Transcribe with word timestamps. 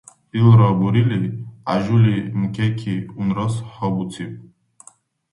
Илра 0.39 0.69
бурили, 0.79 1.19
Ажубли 1.73 2.17
мукеки 2.39 2.93
унрас 3.19 3.55
гьабуциб. 3.75 4.31